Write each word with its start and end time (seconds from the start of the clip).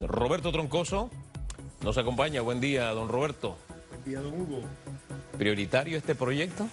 Roberto 0.00 0.52
Troncoso 0.52 1.10
nos 1.82 1.96
acompaña. 1.96 2.42
Buen 2.42 2.60
día, 2.60 2.90
don 2.90 3.08
Roberto. 3.08 3.56
Buen 3.90 4.04
día, 4.04 4.20
don 4.20 4.38
Hugo. 4.38 4.60
¿Prioritario 5.38 5.96
este 5.96 6.14
proyecto? 6.14 6.68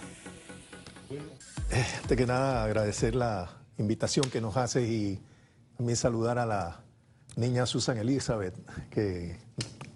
Eh, 1.70 1.86
antes 2.02 2.16
que 2.18 2.26
nada, 2.26 2.64
agradecer 2.64 3.14
la 3.14 3.50
invitación 3.78 4.28
que 4.30 4.42
nos 4.42 4.58
hace 4.58 4.82
y 4.82 5.20
también 5.76 5.96
saludar 5.96 6.38
a 6.38 6.44
la 6.44 6.82
niña 7.36 7.64
Susan 7.64 7.96
Elizabeth, 7.96 8.54
que 8.90 9.38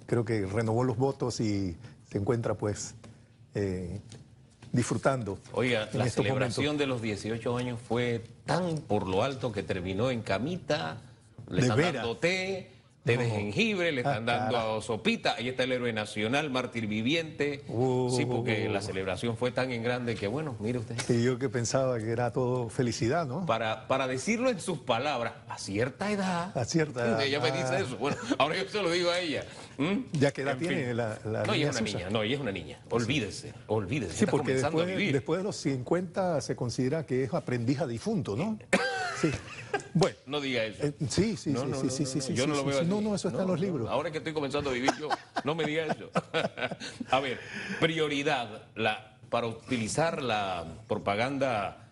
creo 0.07 0.25
que 0.25 0.47
renovó 0.47 0.83
los 0.83 0.97
votos 0.97 1.41
y 1.41 1.77
se 2.11 2.19
encuentra 2.19 2.55
pues 2.55 2.95
eh, 3.55 4.01
disfrutando. 4.73 5.39
Oiga, 5.53 5.89
la 5.93 6.09
celebración 6.09 6.79
de 6.79 6.87
los 6.87 7.03
18 7.03 7.59
años 7.59 7.79
fue 7.87 8.25
tan 8.47 8.79
por 8.79 9.07
lo 9.07 9.23
alto 9.23 9.53
que 9.53 9.63
terminó 9.63 10.11
en 10.11 10.23
camita, 10.23 11.03
le 11.47 11.61
están 11.61 11.79
dando 11.79 12.17
té 12.17 12.78
de 13.17 13.31
jengibre, 13.31 13.93
le 13.93 14.01
están 14.01 14.29
ah, 14.29 14.33
dando 14.33 14.79
a 14.79 14.83
sopita. 14.83 15.37
Ahí 15.37 15.49
está 15.49 15.65
el 15.65 15.73
héroe 15.73 15.93
nacional, 15.93 16.51
mártir 16.51 16.87
viviente. 16.87 17.65
Uh, 17.69 18.15
sí, 18.15 18.27
porque 18.27 18.69
la 18.69 18.83
celebración 18.83 19.37
fue 19.37 19.51
tan 19.51 19.71
en 19.73 19.83
grande 19.83 20.15
que, 20.15 20.27
bueno, 20.27 20.57
mire 20.61 20.79
usted. 20.79 20.97
Y 21.09 21.23
yo 21.23 21.39
que 21.39 21.49
pensaba 21.49 21.99
que 21.99 22.11
era 22.11 22.33
todo 22.33 22.69
felicidad, 22.69 23.27
¿no? 23.27 23.47
Para, 23.47 23.89
para 23.89 24.07
decirlo 24.07 24.51
en 24.51 24.61
sus 24.61 24.79
palabras, 24.79 25.35
a 25.49 25.59
cierta 25.59 26.11
edad. 26.11 26.57
A 26.57 26.65
cierta 26.65 27.07
edad. 27.07 27.23
Ella 27.23 27.41
me 27.41 27.53
dice 27.53 27.81
eso. 27.81 27.97
Bueno, 27.97 28.17
ahora 28.39 28.57
yo 28.57 28.69
se 28.69 28.83
lo 28.83 28.91
digo 28.91 29.11
a 29.11 29.19
ella. 29.19 29.45
¿Mm? 29.79 29.99
Ya 30.13 30.33
que 30.33 30.43
edad 30.43 30.59
tiene 30.59 30.93
la, 30.93 31.19
la, 31.25 31.45
No, 31.45 31.55
ella 31.55 31.71
es 31.71 31.81
una 31.81 31.91
niña, 31.93 32.11
no, 32.11 32.23
ella 32.23 32.35
es 32.35 32.41
una 32.41 32.53
niña. 32.53 32.81
Olvídese, 32.91 33.55
olvídese. 33.69 34.15
Sí, 34.15 34.27
porque 34.27 34.55
después, 34.55 34.87
después 35.13 35.39
de 35.39 35.45
los 35.45 35.57
50 35.57 36.41
se 36.41 36.57
considera 36.57 37.07
que 37.07 37.25
es 37.25 37.33
aprendiz 37.33 37.81
a 37.81 37.87
difunto, 37.87 38.37
¿no? 38.37 38.59
Sí. 39.21 39.31
Bueno. 39.95 40.17
No 40.27 40.41
diga 40.41 40.65
eso. 40.65 40.87
Eh, 40.87 40.95
sí, 41.09 41.37
sí, 41.37 41.55
sí, 41.91 42.07
sí, 42.07 42.21
sí, 42.21 42.35
Yo 42.35 42.47
no 42.47 42.55
lo 42.55 42.65
veo 42.65 42.83
No, 42.85 43.01
no, 43.01 43.15
eso 43.15 43.29
está 43.29 43.43
en 43.43 43.49
los 43.49 43.61
libros. 43.61 43.89
Ahora 43.89 44.11
que 44.11 44.19
estoy 44.19 44.33
comenzando 44.33 44.71
a 44.71 44.73
vivir 44.73 44.91
yo, 44.99 45.09
no 45.45 45.55
me 45.55 45.65
diga 45.65 45.87
eso. 45.87 46.11
a 47.11 47.21
ver, 47.21 47.39
prioridad 47.81 48.63
la, 48.75 49.17
para 49.29 49.47
utilizar 49.47 50.23
la 50.23 50.65
propaganda 50.87 51.89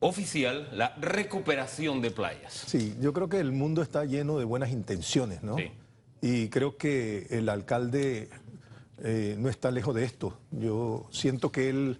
oficial, 0.00 0.68
la 0.72 0.94
recuperación 0.96 2.00
de 2.00 2.10
playas. 2.10 2.64
Sí, 2.66 2.96
yo 3.00 3.12
creo 3.12 3.28
que 3.28 3.38
el 3.38 3.52
mundo 3.52 3.82
está 3.82 4.04
lleno 4.04 4.38
de 4.38 4.44
buenas 4.44 4.70
intenciones, 4.70 5.42
¿no? 5.42 5.56
Sí. 5.56 5.70
Y 6.22 6.48
creo 6.48 6.76
que 6.76 7.26
el 7.30 7.48
alcalde 7.48 8.28
eh, 9.02 9.36
no 9.38 9.48
está 9.48 9.70
lejos 9.70 9.94
de 9.94 10.04
esto. 10.04 10.38
Yo 10.50 11.06
siento 11.10 11.50
que 11.50 11.70
él 11.70 11.98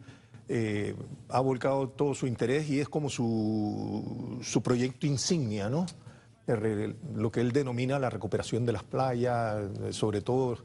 eh, 0.53 0.97
ha 1.29 1.39
volcado 1.39 1.91
todo 1.91 2.13
su 2.13 2.27
interés 2.27 2.69
y 2.69 2.81
es 2.81 2.89
como 2.89 3.09
su, 3.09 4.41
su 4.43 4.63
proyecto 4.65 5.07
insignia, 5.07 5.71
¿no? 5.71 5.87
Lo 7.15 7.31
que 7.31 7.41
él 7.41 7.53
denomina 7.53 8.01
la 8.01 8.11
recuperación 8.11 8.67
de 8.67 8.73
las 8.73 8.83
playas, 8.83 9.63
sobre 9.91 10.23
todo. 10.23 10.59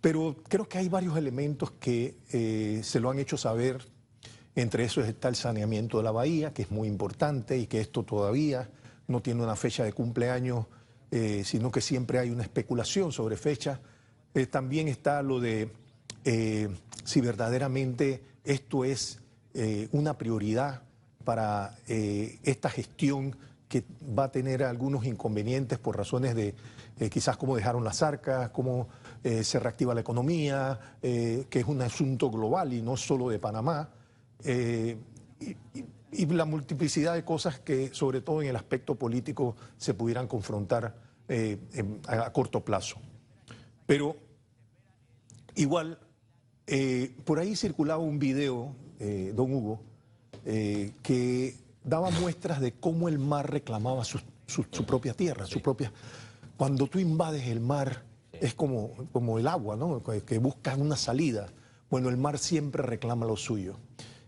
Pero 0.00 0.36
creo 0.48 0.66
que 0.66 0.78
hay 0.78 0.88
varios 0.88 1.18
elementos 1.18 1.72
que 1.72 2.16
eh, 2.32 2.80
se 2.82 2.98
lo 2.98 3.10
han 3.10 3.18
hecho 3.18 3.36
saber. 3.36 3.86
Entre 4.54 4.84
esos 4.84 5.06
está 5.06 5.28
el 5.28 5.36
saneamiento 5.36 5.98
de 5.98 6.04
la 6.04 6.12
bahía, 6.12 6.54
que 6.54 6.62
es 6.62 6.70
muy 6.70 6.88
importante 6.88 7.58
y 7.58 7.66
que 7.66 7.82
esto 7.82 8.04
todavía 8.04 8.70
no 9.06 9.20
tiene 9.20 9.42
una 9.42 9.54
fecha 9.54 9.84
de 9.84 9.92
cumpleaños, 9.92 10.64
eh, 11.10 11.42
sino 11.44 11.70
que 11.70 11.82
siempre 11.82 12.20
hay 12.20 12.30
una 12.30 12.44
especulación 12.44 13.12
sobre 13.12 13.36
fecha. 13.36 13.82
también 14.50 14.88
está 14.88 15.20
lo 15.22 15.40
de 15.40 15.70
si 17.04 17.20
verdaderamente 17.20 18.29
esto 18.44 18.84
es 18.84 19.20
eh, 19.54 19.88
una 19.92 20.16
prioridad 20.16 20.82
para 21.24 21.76
eh, 21.88 22.38
esta 22.42 22.70
gestión 22.70 23.36
que 23.68 23.84
va 24.18 24.24
a 24.24 24.32
tener 24.32 24.62
algunos 24.62 25.04
inconvenientes 25.04 25.78
por 25.78 25.96
razones 25.96 26.34
de 26.34 26.54
eh, 26.98 27.10
quizás 27.10 27.36
cómo 27.36 27.56
dejaron 27.56 27.84
las 27.84 28.02
arcas, 28.02 28.50
cómo 28.50 28.88
se 29.22 29.60
reactiva 29.60 29.92
la 29.92 30.00
economía, 30.00 30.80
que 31.02 31.46
es 31.50 31.64
un 31.66 31.82
asunto 31.82 32.30
global 32.30 32.72
y 32.72 32.80
no 32.80 32.96
solo 32.96 33.28
de 33.28 33.38
Panamá, 33.38 33.90
y, 34.42 34.96
y, 36.10 36.26
la 36.26 36.46
multiplicidad 36.46 37.12
de 37.12 37.22
cosas 37.22 37.60
que 37.60 37.92
sobre 37.92 38.22
todo 38.22 38.40
en 38.40 38.48
el 38.48 38.56
aspecto 38.56 38.94
político 38.94 39.56
se 39.76 39.92
pudieran 39.92 40.26
confrontar 40.26 40.96
a 42.08 42.32
corto 42.32 42.64
plazo. 42.64 42.96
Pero 43.84 44.16
igual 45.54 45.98
eh, 46.72 47.10
por 47.24 47.40
ahí 47.40 47.56
circulaba 47.56 48.00
un 48.00 48.20
video, 48.20 48.72
eh, 49.00 49.32
don 49.34 49.52
Hugo, 49.52 49.80
eh, 50.44 50.92
que 51.02 51.56
daba 51.82 52.10
muestras 52.10 52.60
de 52.60 52.70
cómo 52.70 53.08
el 53.08 53.18
mar 53.18 53.50
reclamaba 53.50 54.04
su, 54.04 54.20
propia 54.86 55.12
tierra, 55.14 55.46
su 55.46 55.60
propia... 55.60 55.92
Cuando 56.56 56.86
tú 56.86 57.00
invades 57.00 57.48
el 57.48 57.58
mar, 57.58 58.04
es 58.32 58.54
como, 58.54 58.92
como 59.12 59.40
el 59.40 59.48
agua, 59.48 59.74
¿no? 59.74 60.00
Que 60.24 60.38
buscas 60.38 60.78
una 60.78 60.94
salida. 60.94 61.48
Bueno, 61.90 62.08
el 62.08 62.18
mar 62.18 62.38
siempre 62.38 62.82
reclama 62.82 63.26
lo 63.26 63.36
suyo. 63.36 63.74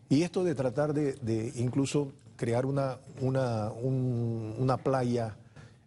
Y 0.09 0.23
esto 0.23 0.43
de 0.43 0.57
tratar 0.57 0.95
de, 0.95 1.53
incluso 1.55 2.11
crear 2.35 2.67
una, 2.67 2.99
una, 3.21 3.71
una 3.71 4.79
playa, 4.79 5.37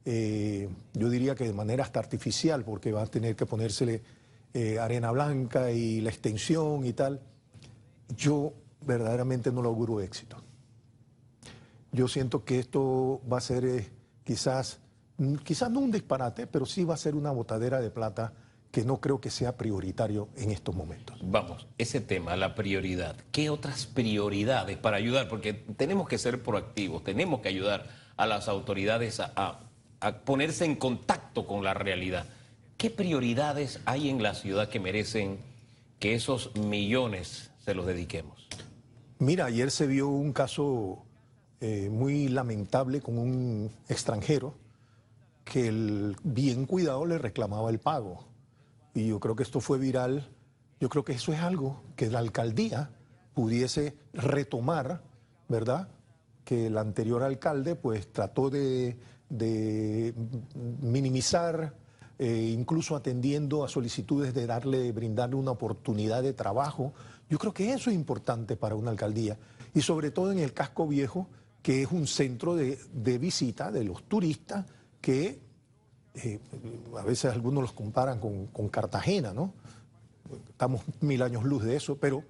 yo 0.05 1.09
diría 1.09 1.35
que 1.35 1.45
de 1.45 1.53
manera 1.53 1.83
hasta 1.83 1.99
artificial, 1.99 2.63
porque 2.63 2.91
va 2.93 3.01
a 3.01 3.07
tener 3.07 3.35
que 3.35 3.45
ponérsele 3.45 4.01
eh, 4.57 4.79
arena 4.79 5.11
blanca 5.11 5.69
y 5.71 5.99
la 5.99 6.09
extensión 6.09 6.85
y 6.85 6.93
tal, 6.93 7.19
yo 8.15 8.53
verdaderamente 8.85 9.51
no 9.51 9.61
lo 9.61 9.67
auguro 9.67 9.99
éxito. 9.99 10.37
Yo 11.91 12.07
siento 12.07 12.45
que 12.45 12.59
esto 12.59 13.19
va 13.29 13.39
a 13.39 13.41
ser 13.41 13.65
eh, 13.65 13.89
quizás, 14.23 14.79
quizás 15.43 15.69
no 15.69 15.81
un 15.81 15.91
disparate, 15.91 16.47
pero 16.47 16.65
sí 16.65 16.85
va 16.85 16.93
a 16.93 16.97
ser 16.97 17.15
una 17.15 17.31
botadera 17.31 17.81
de 17.81 17.91
plata 17.91 18.31
que 18.71 18.85
no 18.85 19.01
creo 19.01 19.19
que 19.19 19.29
sea 19.29 19.57
prioritario 19.57 20.29
en 20.37 20.51
estos 20.51 20.73
momentos. 20.73 21.17
Vamos, 21.21 21.67
ese 21.77 21.99
tema, 21.99 22.37
la 22.37 22.55
prioridad, 22.55 23.17
¿qué 23.33 23.49
otras 23.49 23.85
prioridades 23.85 24.77
para 24.77 24.95
ayudar? 24.95 25.27
Porque 25.27 25.51
tenemos 25.51 26.07
que 26.07 26.17
ser 26.17 26.41
proactivos, 26.41 27.03
tenemos 27.03 27.41
que 27.41 27.49
ayudar 27.49 27.87
a 28.15 28.25
las 28.25 28.47
autoridades 28.47 29.19
a 29.19 29.59
ponerse 30.23 30.63
en 30.63 30.77
contacto 30.77 31.45
con 31.45 31.61
la 31.61 31.73
realidad. 31.73 32.25
¿Qué 32.85 32.91
prioridades 32.91 33.79
hay 33.85 34.09
en 34.09 34.21
la 34.21 34.35
ciudad 34.35 34.69
que 34.69 34.79
merecen 34.79 35.39
que 35.97 36.13
esos 36.13 36.55
millones 36.55 37.49
se 37.65 37.73
los 37.73 37.87
dediquemos? 37.87 38.47
Mira, 39.17 39.45
ayer 39.45 39.71
se 39.71 39.87
vio 39.87 40.07
un 40.07 40.31
caso 40.31 41.03
eh, 41.61 41.89
muy 41.89 42.27
lamentable 42.27 43.01
con 43.01 43.17
un 43.17 43.71
extranjero 43.89 44.53
que 45.45 45.67
el 45.67 46.15
bien 46.23 46.67
cuidado 46.67 47.07
le 47.07 47.17
reclamaba 47.17 47.71
el 47.71 47.79
pago. 47.79 48.27
Y 48.93 49.07
yo 49.07 49.19
creo 49.19 49.35
que 49.35 49.41
esto 49.41 49.61
fue 49.61 49.79
viral. 49.79 50.29
Yo 50.79 50.87
creo 50.87 51.03
que 51.03 51.13
eso 51.13 51.33
es 51.33 51.39
algo 51.39 51.81
que 51.95 52.11
la 52.11 52.19
alcaldía 52.19 52.91
pudiese 53.33 53.97
retomar, 54.13 55.01
¿verdad? 55.49 55.87
Que 56.43 56.67
el 56.67 56.77
anterior 56.77 57.23
alcalde 57.23 57.73
pues 57.73 58.13
trató 58.13 58.51
de, 58.51 58.95
de 59.29 60.13
minimizar 60.81 61.73
eh, 62.17 62.53
incluso 62.57 62.95
atendiendo 62.95 63.63
a 63.63 63.67
solicitudes 63.67 64.33
de 64.33 64.45
darle, 64.45 64.91
brindarle 64.91 65.35
una 65.35 65.51
oportunidad 65.51 66.23
de 66.23 66.33
trabajo. 66.33 66.93
Yo 67.29 67.37
creo 67.37 67.53
que 67.53 67.73
eso 67.73 67.89
es 67.89 67.95
importante 67.95 68.55
para 68.55 68.75
una 68.75 68.91
alcaldía 68.91 69.37
y 69.73 69.81
sobre 69.81 70.11
todo 70.11 70.31
en 70.31 70.39
el 70.39 70.53
casco 70.53 70.87
viejo, 70.87 71.27
que 71.61 71.81
es 71.81 71.91
un 71.91 72.07
centro 72.07 72.55
de, 72.55 72.77
visita 73.17 73.71
de 73.71 73.83
los 73.83 74.03
turistas 74.03 74.65
que 75.01 75.39
eh, 76.13 76.39
a 76.97 77.03
veces 77.03 77.33
algunos 77.33 77.63
los 77.63 77.73
comparan 77.73 78.19
con, 78.19 78.69
Cartagena, 78.69 79.33
¿no? 79.33 79.53
Estamos 80.47 80.81
mil 81.01 81.21
años 81.21 81.43
luz 81.43 81.63
de 81.63 81.75
eso, 81.75 81.97
pero 81.97 82.23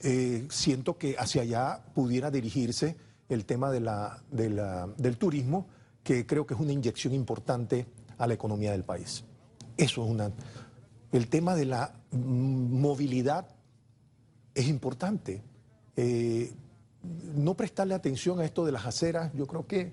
eh, 0.00 0.46
siento 0.48 0.96
que 0.96 1.16
hacia 1.18 1.42
allá 1.42 1.84
pudiera 1.92 2.30
dirigirse 2.30 2.96
el 3.28 3.44
tema 3.44 3.70
de 3.70 3.80
la, 3.80 4.22
del 4.30 5.18
turismo, 5.18 5.66
que 6.02 6.24
creo 6.24 6.46
que 6.46 6.54
es 6.54 6.60
una 6.60 6.72
inyección 6.72 7.12
importante 7.12 7.86
a 8.18 8.26
la 8.26 8.34
economía 8.34 8.72
del 8.72 8.84
país. 8.84 9.24
Eso 9.76 10.04
es 10.04 10.10
una... 10.10 10.30
El 11.10 11.28
tema 11.28 11.54
de 11.54 11.64
la 11.64 11.94
movilidad 12.10 13.46
es 14.54 14.68
importante. 14.68 15.42
Eh, 15.96 16.52
no 17.34 17.54
prestarle 17.54 17.94
atención 17.94 18.40
a 18.40 18.44
esto 18.44 18.66
de 18.66 18.72
las 18.72 18.84
aceras, 18.84 19.32
yo 19.34 19.46
creo 19.46 19.66
que 19.66 19.92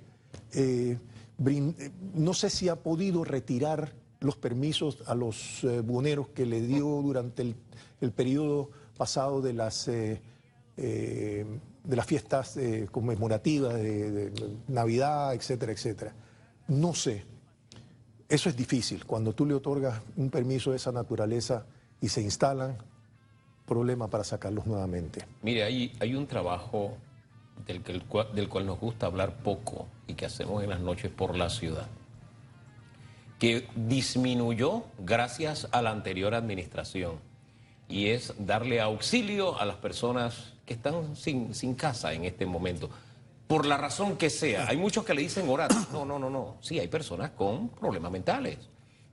eh, 0.54 0.98
no 2.16 2.33
sé 2.33 2.50
si 2.50 2.68
ha 2.68 2.75
podido 2.75 3.24
retirar 3.24 3.94
los 4.19 4.36
permisos 4.36 5.04
a 5.06 5.13
los 5.13 5.63
eh, 5.63 5.81
buhoneros 5.81 6.30
que 6.30 6.45
le 6.45 6.62
dio 6.62 6.86
durante 7.01 7.44
el, 8.01 8.12
periodo 8.12 8.71
pasado 8.98 9.42
de 9.42 9.54
las, 9.54 9.88
de 9.88 10.21
las 10.78 12.06
fiestas 12.06 12.57
conmemorativas 12.92 13.74
de 13.74 14.31
Navidad, 14.68 15.33
etcétera, 15.33 15.71
etcétera. 15.71 16.13
No 16.68 16.94
sé, 16.94 17.25
eso 18.30 18.50
es 18.50 18.56
difícil. 18.56 19.06
Cuando 19.06 19.33
tú 19.33 19.45
le 19.45 19.54
otorgas 19.54 20.01
un 20.18 20.30
permiso 20.30 20.72
de 20.72 20.77
esa 20.77 20.92
naturaleza 20.92 21.66
y 22.01 22.10
se 22.10 22.22
instalan, 22.22 22.77
problema 23.66 24.07
para 24.07 24.24
sacarlos 24.24 24.66
nuevamente. 24.68 25.25
Mire, 25.42 25.63
hay, 25.63 25.94
hay 26.00 26.16
un 26.16 26.27
trabajo 26.27 26.98
del, 27.66 27.81
del 28.33 28.50
cual 28.50 28.66
nos 28.66 28.80
gusta 28.80 29.07
hablar 29.07 29.38
poco 29.44 29.88
y 30.07 30.13
que 30.13 30.25
hacemos 30.25 30.63
en 30.63 30.69
las 30.69 30.80
noches 30.80 31.12
por 31.12 31.36
la 31.36 31.50
ciudad. 31.50 31.88
que 33.39 33.68
disminuyó 33.75 34.86
gracias 35.00 35.68
a 35.71 35.81
la 35.81 35.92
anterior 35.92 36.33
administración 36.36 37.16
y 37.88 38.07
es 38.07 38.33
darle 38.39 38.81
auxilio 38.81 39.60
a 39.60 39.66
las 39.66 39.75
personas 39.75 40.54
que 40.66 40.74
están 40.74 41.16
sin, 41.16 41.54
sin 41.54 41.75
casa 41.75 42.13
en 42.13 42.25
este 42.25 42.45
momento. 42.45 42.89
Por 43.47 43.65
la 43.65 43.77
razón 43.77 44.18
que 44.18 44.30
sea. 44.30 44.68
Hay 44.68 44.77
muchos 44.77 45.06
que 45.06 45.13
le 45.13 45.21
dicen 45.21 45.47
orar. 45.50 45.69
No, 45.92 46.03
no, 46.06 46.18
no, 46.18 46.30
no. 46.30 46.57
Sí, 46.62 46.80
hay 46.80 46.88
personas 46.88 47.31
con 47.31 47.69
problemas 47.69 48.12
mentales. 48.12 48.57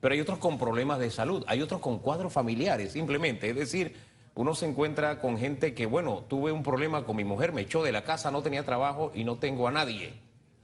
Pero 0.00 0.14
hay 0.14 0.20
otros 0.20 0.38
con 0.38 0.58
problemas 0.58 0.98
de 0.98 1.10
salud. 1.10 1.44
Hay 1.46 1.60
otros 1.60 1.80
con 1.80 1.98
cuadros 1.98 2.32
familiares, 2.32 2.92
simplemente. 2.92 3.50
Es 3.50 3.56
decir, 3.56 3.94
uno 4.34 4.54
se 4.54 4.66
encuentra 4.66 5.20
con 5.20 5.36
gente 5.36 5.74
que, 5.74 5.84
bueno, 5.84 6.24
tuve 6.28 6.52
un 6.52 6.62
problema 6.62 7.04
con 7.04 7.16
mi 7.16 7.24
mujer, 7.24 7.52
me 7.52 7.60
echó 7.60 7.82
de 7.82 7.92
la 7.92 8.02
casa, 8.02 8.30
no 8.30 8.42
tenía 8.42 8.64
trabajo 8.64 9.12
y 9.14 9.24
no 9.24 9.36
tengo 9.36 9.68
a 9.68 9.70
nadie. 9.70 10.14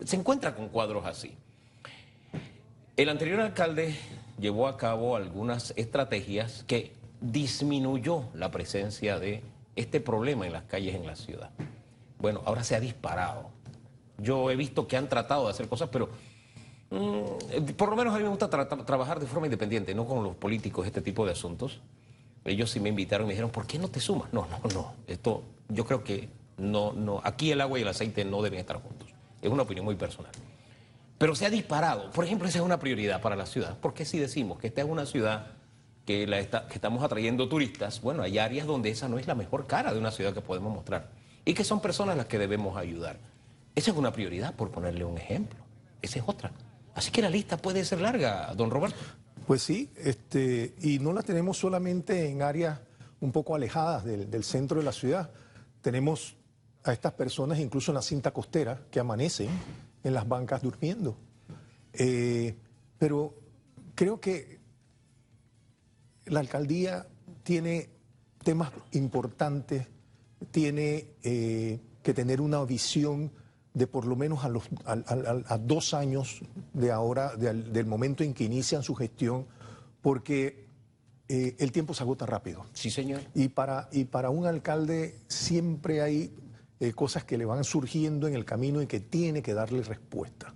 Se 0.03 0.17
encuentra 0.17 0.55
con 0.55 0.69
cuadros 0.69 1.05
así. 1.05 1.37
El 2.97 3.11
anterior 3.11 3.41
alcalde 3.41 3.94
llevó 4.41 4.67
a 4.67 4.76
cabo 4.79 5.17
algunas 5.17 5.75
estrategias 5.76 6.65
que 6.67 6.93
disminuyó 7.20 8.25
la 8.32 8.50
presencia 8.50 9.19
de 9.19 9.43
este 9.76 10.00
problema 10.00 10.47
en 10.47 10.53
las 10.53 10.65
calles 10.65 10.94
en 10.94 11.06
la 11.06 11.15
ciudad. 11.15 11.50
Bueno, 12.19 12.43
ahora 12.47 12.65
se 12.65 12.75
ha 12.75 12.81
disparado. 12.81 13.50
Yo 14.19 14.50
he 14.50 14.56
visto 14.56 14.87
que 14.87 14.97
han 14.97 15.09
tratado 15.09 15.44
de 15.44 15.50
hacer 15.50 15.69
cosas, 15.69 15.88
pero 15.91 16.09
mm, 16.91 17.73
por 17.76 17.88
lo 17.88 17.97
menos 17.97 18.15
a 18.15 18.19
mí 18.19 18.25
me 18.25 18.29
gusta 18.29 18.50
trabajar 18.50 19.20
de 19.20 19.26
forma 19.26 19.47
independiente, 19.47 19.94
no 19.94 20.06
con 20.06 20.23
los 20.23 20.37
políticos, 20.37 20.87
este 20.87 21.00
tipo 21.00 21.25
de 21.25 21.32
asuntos. 21.32 21.81
Ellos 22.44 22.70
sí 22.70 22.81
me 22.81 22.88
invitaron 22.88 23.26
y 23.26 23.29
me 23.29 23.32
dijeron, 23.35 23.50
¿por 23.50 23.67
qué 23.67 23.79
no 23.79 23.88
te 23.88 24.00
sumas? 24.00 24.32
No, 24.32 24.47
no, 24.47 24.61
no. 24.75 24.93
Esto, 25.06 25.43
yo 25.69 25.85
creo 25.85 26.03
que 26.03 26.29
no, 26.56 26.93
no. 26.93 27.20
Aquí 27.25 27.50
el 27.53 27.61
agua 27.61 27.79
y 27.79 27.82
el 27.82 27.88
aceite 27.88 28.25
no 28.25 28.43
deben 28.43 28.59
estar 28.59 28.81
juntos. 28.81 29.09
Es 29.41 29.50
una 29.50 29.62
opinión 29.62 29.85
muy 29.85 29.97
personal. 29.97 30.32
Pero 31.19 31.35
se 31.35 31.47
ha 31.47 31.50
disparado. 31.50 32.11
Por 32.11 32.25
ejemplo, 32.25 32.49
esa 32.49 32.59
es 32.59 32.65
una 32.65 32.79
prioridad 32.79 33.20
para 33.20 33.37
la 33.37 33.47
ciudad. 33.47 33.76
Porque 33.81 34.05
si 34.05 34.19
decimos 34.19 34.59
que 34.59 34.69
esta 34.69 34.81
es 34.81 34.88
una 34.88 35.05
ciudad 35.05 35.47
que, 36.06 36.26
la 36.26 36.44
que 36.47 36.75
estamos 36.75 37.03
atrayendo 37.03 37.49
turistas, 37.49 38.00
bueno, 38.00 38.23
hay 38.23 38.38
áreas 38.38 38.67
donde 38.67 38.91
esa 38.91 39.09
no 39.09 39.19
es 39.19 39.26
la 39.26 39.35
mejor 39.35 39.67
cara 39.67 39.93
de 39.93 39.99
una 39.99 40.11
ciudad 40.11 40.32
que 40.32 40.41
podemos 40.41 40.73
mostrar. 40.73 41.11
Y 41.44 41.55
que 41.55 41.65
son 41.65 41.81
personas 41.81 42.17
las 42.17 42.26
que 42.26 42.38
debemos 42.38 42.76
ayudar. 42.76 43.19
Esa 43.79 43.93
es 43.93 43.97
una 43.97 44.13
prioridad, 44.13 44.57
por 44.57 44.73
ponerle 44.73 45.05
un 45.05 45.17
ejemplo. 45.17 45.61
Esa 46.03 46.19
es 46.19 46.25
otra. 46.27 46.51
Así 46.97 47.13
que 47.13 47.23
la 47.23 47.31
lista 47.31 47.57
puede 47.59 47.85
ser 47.85 48.01
larga, 48.01 48.53
don 48.57 48.73
Roberto. 48.73 48.99
Pues 49.47 49.63
sí, 49.63 49.89
este, 49.95 50.75
y 50.81 50.99
no 50.99 51.13
la 51.13 51.23
tenemos 51.23 51.59
solamente 51.59 52.29
en 52.29 52.43
áreas 52.43 52.81
un 53.21 53.31
poco 53.31 53.55
alejadas 53.55 54.03
del, 54.05 54.43
centro 54.43 54.79
de 54.81 54.85
la 54.85 54.91
ciudad. 54.91 55.31
Tenemos 55.81 56.35
a 56.83 56.93
estas 56.93 57.13
personas 57.13 57.61
incluso 57.61 57.93
en 57.93 57.95
la 57.95 58.03
cinta 58.03 58.33
costera 58.33 58.81
que 58.91 58.99
amanecen 58.99 59.49
en 60.03 60.13
las 60.13 60.27
bancas 60.27 60.61
durmiendo. 60.61 61.17
Eh, 61.93 62.57
pero 62.99 63.33
creo 63.95 64.19
que 64.21 64.59
la 66.27 66.41
alcaldía 66.41 67.07
tiene 67.45 67.91
temas 68.43 68.73
importantes, 68.91 69.87
tiene 70.51 71.13
eh, 71.23 71.79
que 72.03 72.13
tener 72.13 72.41
una 72.41 72.65
visión 72.65 73.31
de 73.75 73.87
por 73.87 74.06
lo 74.06 74.17
menos 74.17 74.44
a, 74.44 74.49
los, 74.49 74.65
a, 74.85 75.59
dos 75.59 75.94
años 75.94 76.41
de 76.73 76.91
ahora, 76.91 77.37
del 77.37 77.87
momento 77.87 78.25
en 78.25 78.35
que 78.35 78.44
inician 78.44 78.82
su 78.82 78.94
gestión, 78.94 79.47
porque 80.00 80.67
eh, 81.29 81.56
el 81.59 81.73
tiempo 81.73 81.94
se 81.94 82.03
agota 82.03 82.26
rápido. 82.26 82.65
Sí, 82.73 82.91
señor. 82.91 83.20
Y 83.35 83.49
para, 83.49 83.88
y 83.93 84.05
para 84.05 84.31
un 84.31 84.47
alcalde 84.47 85.19
siempre 85.29 86.00
hay 86.00 86.32
eh, 86.81 86.93
cosas 86.93 87.25
que 87.25 87.37
le 87.37 87.44
van 87.44 87.65
surgiendo 87.65 88.26
en 88.26 88.35
el 88.35 88.44
camino 88.44 88.81
y 88.81 88.87
que 88.87 89.00
tiene 89.00 89.43
que 89.43 89.53
darle 89.53 89.82
respuesta. 89.82 90.55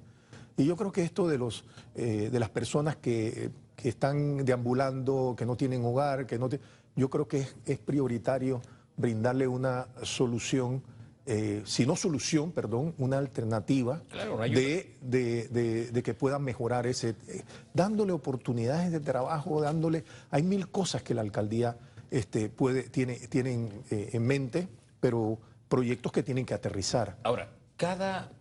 Y 0.57 0.65
yo 0.65 0.77
creo 0.77 0.93
que 0.93 1.03
esto 1.03 1.29
de, 1.29 1.39
los, 1.39 1.65
eh, 1.95 2.31
de 2.33 2.41
las 2.41 2.49
personas 2.49 2.97
que, 2.97 3.51
que, 3.77 3.89
están 3.89 4.45
deambulando, 4.45 5.35
que 5.37 5.45
no 5.45 5.57
tienen 5.57 5.85
hogar, 5.85 6.27
que 6.27 6.39
no 6.39 6.49
yo 6.95 7.11
creo 7.11 7.27
que 7.27 7.41
es, 7.41 7.57
es 7.67 7.79
prioritario 7.79 8.61
brindarle 8.97 9.49
una 9.49 9.89
solución 10.03 10.83
eh, 11.25 11.63
si 11.65 11.87
no 11.87 11.95
solución, 11.95 12.51
perdón, 12.51 12.95
una 12.99 13.17
alternativa 13.19 14.03
de, 14.11 14.97
de, 15.01 16.03
que 16.03 16.15
puedan 16.15 16.43
mejorar 16.43 16.89
ese, 16.89 17.11
eh, 17.29 17.45
dándole 17.73 18.11
oportunidades 18.13 18.91
de 18.91 18.99
trabajo, 18.99 19.61
dándole, 19.61 20.05
hay 20.33 20.43
mil 20.43 20.69
cosas 20.69 21.03
que 21.03 21.15
la 21.15 21.21
alcaldía 21.21 21.77
este, 22.11 22.49
puede, 22.49 22.83
tiene, 22.85 23.15
tienen 23.29 23.85
eh, 23.91 24.11
en 24.15 24.27
mente, 24.27 24.67
pero 24.99 25.39
proyectos 25.69 26.11
que 26.11 26.25
tienen 26.25 26.45
que 26.45 26.55
aterrizar. 26.55 27.17
Ahora, 27.23 27.51
cada 27.77 28.33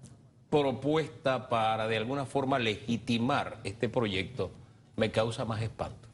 propuesta 0.50 1.50
para 1.50 1.88
de 1.88 1.98
alguna 1.98 2.26
forma 2.26 2.58
legitimar 2.58 3.60
este 3.64 3.90
proyecto 3.90 4.50
me 4.96 5.12
causa 5.12 5.46
más 5.46 5.62
espanto, 5.62 6.10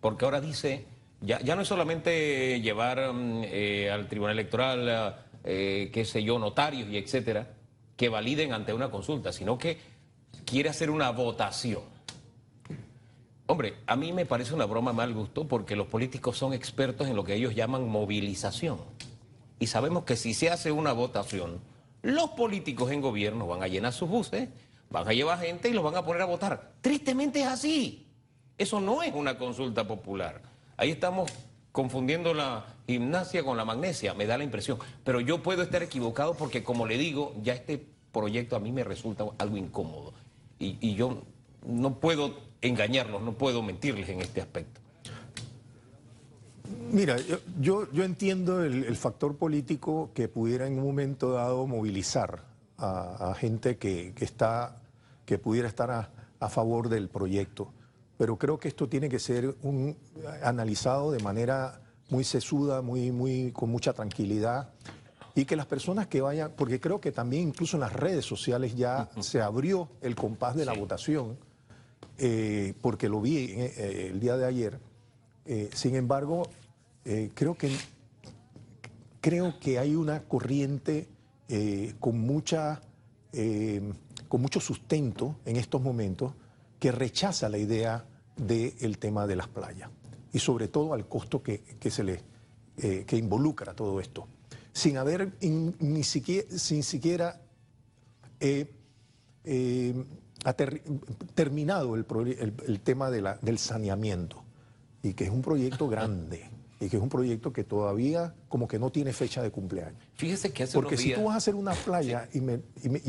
porque 0.00 0.24
ahora 0.24 0.40
dice, 0.40 0.86
ya, 1.20 1.40
ya 1.40 1.56
no 1.56 1.60
es 1.62 1.68
solamente 1.68 2.62
llevar 2.62 3.12
mm, 3.12 3.44
al 3.92 4.08
Tribunal 4.08 4.32
Electoral 4.32 5.25
eh, 5.46 5.90
qué 5.92 6.04
sé 6.04 6.22
yo, 6.24 6.38
notarios 6.38 6.88
y 6.90 6.96
etcétera, 6.96 7.54
que 7.96 8.08
validen 8.08 8.52
ante 8.52 8.74
una 8.74 8.90
consulta, 8.90 9.32
sino 9.32 9.56
que 9.56 9.78
quiere 10.44 10.68
hacer 10.68 10.90
una 10.90 11.10
votación. 11.10 11.82
Hombre, 13.46 13.76
a 13.86 13.94
mí 13.94 14.12
me 14.12 14.26
parece 14.26 14.54
una 14.54 14.66
broma 14.66 14.92
mal 14.92 15.14
gusto 15.14 15.46
porque 15.46 15.76
los 15.76 15.86
políticos 15.86 16.36
son 16.36 16.52
expertos 16.52 17.06
en 17.06 17.14
lo 17.14 17.22
que 17.22 17.34
ellos 17.34 17.54
llaman 17.54 17.88
movilización. 17.88 18.80
Y 19.60 19.68
sabemos 19.68 20.04
que 20.04 20.16
si 20.16 20.34
se 20.34 20.50
hace 20.50 20.72
una 20.72 20.92
votación, 20.92 21.60
los 22.02 22.30
políticos 22.30 22.90
en 22.90 23.00
gobierno 23.00 23.46
van 23.46 23.62
a 23.62 23.68
llenar 23.68 23.92
sus 23.92 24.08
buses, 24.08 24.48
van 24.90 25.08
a 25.08 25.12
llevar 25.12 25.38
gente 25.38 25.68
y 25.68 25.72
los 25.72 25.84
van 25.84 25.94
a 25.94 26.04
poner 26.04 26.22
a 26.22 26.26
votar. 26.26 26.72
Tristemente 26.80 27.40
es 27.40 27.46
así. 27.46 28.08
Eso 28.58 28.80
no 28.80 29.04
es 29.04 29.14
una 29.14 29.38
consulta 29.38 29.86
popular. 29.86 30.42
Ahí 30.76 30.90
estamos 30.90 31.30
confundiendo 31.76 32.32
la 32.32 32.64
gimnasia 32.86 33.44
con 33.44 33.58
la 33.58 33.66
magnesia, 33.66 34.14
me 34.14 34.24
da 34.24 34.38
la 34.38 34.44
impresión. 34.44 34.78
Pero 35.04 35.20
yo 35.20 35.42
puedo 35.42 35.60
estar 35.60 35.82
equivocado 35.82 36.32
porque, 36.32 36.64
como 36.64 36.86
le 36.86 36.96
digo, 36.96 37.34
ya 37.42 37.52
este 37.52 37.84
proyecto 38.12 38.56
a 38.56 38.60
mí 38.60 38.72
me 38.72 38.82
resulta 38.82 39.26
algo 39.36 39.58
incómodo. 39.58 40.14
Y, 40.58 40.94
yo 40.94 41.20
no 41.66 41.96
puedo 41.96 42.34
engañarlos, 42.62 43.20
no 43.20 43.34
puedo 43.34 43.62
mentirles 43.62 44.08
en 44.08 44.22
este 44.22 44.40
aspecto. 44.40 44.80
Mira, 46.90 47.18
yo, 47.60 47.86
entiendo 47.92 48.64
el, 48.64 48.96
factor 48.96 49.36
político 49.36 50.08
que 50.14 50.28
pudiera 50.28 50.66
en 50.66 50.78
un 50.78 50.84
momento 50.86 51.32
dado 51.32 51.66
movilizar 51.66 52.44
a, 52.78 53.34
gente 53.38 53.76
que, 53.76 54.14
está, 54.18 54.80
que 55.26 55.36
pudiera 55.36 55.68
estar 55.68 55.90
a 56.40 56.48
favor 56.48 56.88
del 56.88 57.10
proyecto 57.10 57.70
pero 58.16 58.36
creo 58.36 58.58
que 58.58 58.68
esto 58.68 58.88
tiene 58.88 59.08
que 59.08 59.18
ser 59.18 59.56
un, 59.62 59.96
analizado 60.42 61.10
de 61.10 61.22
manera 61.22 61.80
muy 62.08 62.24
sesuda, 62.24 62.82
muy, 62.82 63.10
muy, 63.10 63.52
con 63.52 63.70
mucha 63.70 63.92
tranquilidad. 63.92 64.70
Y 65.34 65.44
que 65.44 65.54
las 65.54 65.66
personas 65.66 66.06
que 66.06 66.22
vayan, 66.22 66.52
porque 66.56 66.80
creo 66.80 67.00
que 67.00 67.12
también 67.12 67.48
incluso 67.48 67.76
en 67.76 67.82
las 67.82 67.92
redes 67.92 68.24
sociales 68.24 68.74
ya 68.74 69.10
se 69.20 69.42
abrió 69.42 69.90
el 70.00 70.14
compás 70.14 70.56
de 70.56 70.64
la 70.64 70.72
votación, 70.72 71.38
eh, 72.18 72.72
porque 72.80 73.10
lo 73.10 73.20
vi 73.20 73.36
eh, 73.36 74.08
el 74.10 74.20
día 74.20 74.38
de 74.38 74.46
ayer. 74.46 74.80
Eh, 75.44 75.68
sin 75.74 75.94
embargo, 75.94 76.48
creo, 77.34 77.54
que, 77.54 77.70
creo 79.20 79.60
que 79.60 79.78
hay 79.78 79.94
una 79.94 80.24
corriente 80.24 81.06
con, 82.00 82.18
mucha, 82.18 82.80
con 84.28 84.40
mucho 84.40 84.58
sustento 84.58 85.36
en 85.44 85.56
estos 85.56 85.80
momentos 85.80 86.32
que 86.78 86.92
rechaza 86.92 87.48
la 87.48 87.58
idea 87.58 88.04
del 88.36 88.98
tema 88.98 89.26
de 89.26 89.36
las 89.36 89.48
playas 89.48 89.90
y 90.32 90.38
sobre 90.38 90.68
todo 90.68 90.92
al 90.92 91.08
costo 91.08 91.42
que, 91.42 91.62
se 91.90 92.04
le 92.04 92.20
eh, 92.78 93.04
que 93.06 93.16
involucra 93.16 93.74
todo 93.74 94.00
esto, 94.00 94.26
sin 94.72 94.98
haber 94.98 95.32
ni 95.40 96.04
siquiera, 96.04 96.46
sin 96.58 96.82
siquiera 96.82 97.40
eh, 98.40 98.70
eh, 99.44 100.04
terminado 101.34 101.94
el, 101.94 102.04
el, 102.66 102.80
tema 102.80 103.10
de 103.10 103.22
la, 103.22 103.38
del 103.40 103.58
saneamiento 103.58 104.42
y 105.02 105.14
que 105.14 105.24
es 105.24 105.30
un 105.30 105.40
proyecto 105.40 105.88
grande 105.88 106.50
y 106.78 106.88
que 106.88 106.98
es 106.98 107.02
un 107.02 107.08
proyecto 107.08 107.52
que 107.52 107.64
todavía 107.64 108.34
como 108.48 108.68
que 108.68 108.78
no 108.78 108.90
tiene 108.90 109.12
fecha 109.12 109.42
de 109.42 109.50
cumpleaños. 109.50 110.02
Fíjese 110.14 110.52
que 110.52 110.64
hace 110.64 110.74
Porque 110.74 110.98
si 110.98 111.14
tú 111.14 111.24
vas 111.24 111.34
a 111.34 111.38
hacer 111.38 111.54
una 111.54 111.72
playa 111.84 112.28
y, 112.34 112.40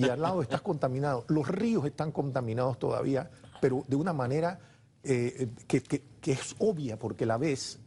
y, 0.02 0.10
al 0.10 0.22
lado 0.22 0.42
estás 0.42 0.62
contaminado, 0.62 1.26
los 1.28 1.48
ríos 1.48 1.86
están 1.86 2.12
contaminados 2.12 2.80
todavía 2.80 3.30
pero 3.62 3.84
de 3.88 3.96
una 3.96 4.14
manera 4.14 4.60
eh, 5.04 5.48
que, 5.68 6.02
es 6.26 6.56
obvia 6.60 6.98
porque 6.98 7.26
la 7.26 7.38
ves. 7.38 7.80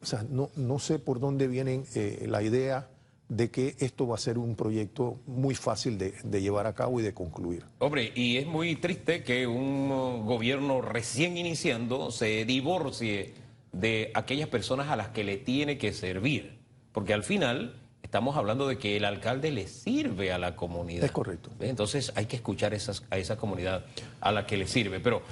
O 0.00 0.06
sea, 0.06 0.24
no, 0.28 0.50
no 0.56 0.78
sé 0.78 0.98
por 0.98 1.18
dónde 1.18 1.48
viene 1.48 1.84
eh, 1.94 2.26
la 2.28 2.42
idea 2.42 2.88
de 3.28 3.50
que 3.50 3.76
esto 3.78 4.06
va 4.06 4.14
a 4.14 4.18
ser 4.18 4.38
un 4.38 4.56
proyecto 4.56 5.20
muy 5.26 5.54
fácil 5.54 5.98
de, 5.98 6.12
llevar 6.40 6.66
a 6.66 6.74
cabo 6.74 7.00
y 7.00 7.02
de 7.02 7.12
concluir. 7.12 7.64
Hombre, 7.78 8.12
y 8.14 8.38
es 8.38 8.46
muy 8.46 8.76
triste 8.76 9.22
que 9.22 9.46
un 9.46 10.24
gobierno 10.24 10.80
recién 10.80 11.36
iniciando 11.36 12.10
se 12.10 12.44
divorcie 12.44 13.34
de 13.72 14.10
aquellas 14.14 14.48
personas 14.48 14.88
a 14.88 14.96
las 14.96 15.08
que 15.08 15.24
le 15.24 15.36
tiene 15.36 15.76
que 15.76 15.92
servir, 15.92 16.58
porque 16.92 17.12
al 17.12 17.22
final 17.22 17.74
estamos 18.02 18.36
hablando 18.36 18.66
de 18.66 18.78
que 18.78 18.96
el 18.96 19.04
alcalde 19.04 19.50
le 19.50 19.68
sirve 19.68 20.32
a 20.32 20.38
la 20.38 20.56
comunidad. 20.56 21.04
Es 21.04 21.12
correcto. 21.12 21.50
Entonces 21.60 22.12
hay 22.14 22.26
que 22.26 22.36
escuchar 22.36 22.74
esas, 22.74 23.04
a 23.10 23.18
esa 23.18 23.36
comunidad 23.36 23.84
a 24.20 24.32
la 24.32 24.46
que 24.46 24.56
le 24.56 24.66
sirve. 24.66 25.00
Pero 25.00 25.22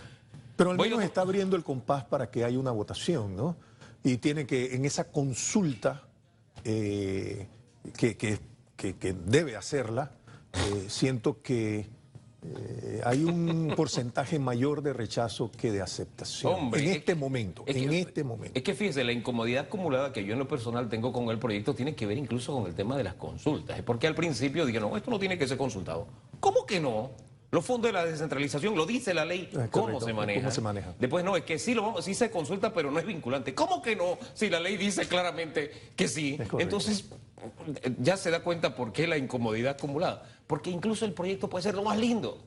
Pero 0.57 0.71
al 0.71 0.79
menos 0.79 1.03
está 1.03 1.23
abriendo 1.23 1.57
el 1.57 1.63
compás 1.63 2.05
para 2.05 2.31
que 2.31 2.45
haya 2.45 2.59
una 2.59 2.71
votación, 2.71 3.37
¿no? 3.37 3.57
Y 4.03 4.19
tiene 4.19 4.47
que, 4.47 4.75
en 4.75 4.85
esa 4.85 5.11
consulta 5.11 6.05
eh, 6.65 7.49
que, 7.97 8.17
que, 8.17 9.13
debe 9.25 9.57
hacerla, 9.57 10.13
eh, 10.53 10.87
siento 10.89 11.43
que 11.43 11.87
eh, 12.45 13.01
hay 13.05 13.25
un 13.25 13.73
porcentaje 13.77 14.39
mayor 14.39 14.83
de 14.83 14.93
rechazo 14.93 15.51
que 15.51 15.73
de 15.73 15.83
aceptación 15.83 16.71
en 16.75 16.89
este 16.89 17.15
momento. 17.15 17.65
en 17.67 17.93
este 17.93 18.25
momento. 18.25 18.59
Es 18.59 18.63
que 18.63 18.75
fíjese, 18.75 19.05
la 19.05 19.13
incomodidad 19.13 19.67
acumulada 19.67 20.13
que 20.13 20.25
yo 20.25 20.35
en 20.35 20.39
lo 20.39 20.49
personal 20.49 20.89
tengo 20.89 21.13
con 21.13 21.29
el 21.31 21.39
proyecto 21.39 21.75
tiene 21.75 21.95
que 21.95 22.07
ver 22.07 22.19
incluso 22.19 22.53
con 22.53 22.67
el 22.67 22.75
tema 22.75 22.97
de 22.97 23.05
las 23.05 23.15
consultas. 23.15 23.81
Porque 23.83 24.07
al 24.07 24.15
principio 24.15 24.67
dije, 24.67 24.81
no, 24.81 24.97
esto 24.97 25.11
no 25.11 25.19
tiene 25.19 25.39
que 25.39 25.47
ser 25.47 25.57
consultado. 25.57 26.07
¿Cómo 26.41 26.67
que 26.67 26.81
no? 26.81 27.11
Los 27.51 27.65
fondos 27.65 27.89
de 27.89 27.93
la 27.93 28.05
descentralización, 28.05 28.77
lo 28.77 28.85
dice 28.87 29.15
la 29.15 29.25
ley, 29.25 29.49
¿cómo, 29.71 30.01
se 30.01 30.13
maneja? 30.13 30.41
¿cómo 30.41 30.51
se 30.51 30.61
maneja? 30.61 30.95
Después 30.99 31.25
no, 31.25 31.37
es 31.37 31.45
que 31.45 31.59
sí, 31.59 31.75
lo 31.75 32.03
sí 32.03 32.15
se 32.15 32.31
consulta, 32.31 32.73
pero 32.73 32.91
no 32.91 32.99
es 32.99 33.07
vinculante. 33.07 33.55
¿Cómo 33.55 33.81
que 33.81 33.95
no? 33.95 34.19
Si 34.35 34.51
la 34.51 34.59
ley 34.59 34.77
dice 34.77 35.07
claramente 35.07 35.71
que 35.95 36.09
sí. 36.09 36.39
Entonces, 36.59 37.09
ya 37.99 38.17
se 38.17 38.31
da 38.31 38.41
cuenta 38.41 38.75
por 38.75 38.93
qué 38.93 39.07
la 39.07 39.17
incomodidad 39.17 39.73
acumulada. 39.73 40.25
Porque 40.47 40.71
incluso 40.71 41.05
el 41.05 41.13
proyecto 41.13 41.49
puede 41.49 41.63
ser 41.65 41.75
lo 41.75 41.83
más 41.83 41.99
lindo, 41.99 42.39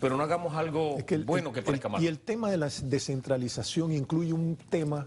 pero 0.00 0.16
no 0.16 0.22
hagamos 0.22 0.54
algo 0.54 0.96
bueno 1.24 1.52
que 1.52 1.62
parezca 1.62 1.88
mal. 1.88 2.02
Y 2.02 2.06
el 2.06 2.18
tema 2.20 2.50
de 2.50 2.56
la 2.56 2.68
descentralización 2.82 3.92
incluye 3.92 4.32
un 4.32 4.56
tema, 4.56 5.06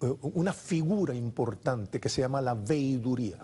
eh, 0.00 0.12
una 0.20 0.52
figura 0.52 1.14
importante 1.14 2.00
que 2.00 2.08
se 2.08 2.22
llama 2.22 2.42
la 2.42 2.54
veiduría. 2.54 3.38